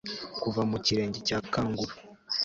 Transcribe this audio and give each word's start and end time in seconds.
kuva 0.41 0.61
mu 0.69 0.77
kirenge 0.85 1.19
cya 1.27 1.37
kanguru 1.53 1.93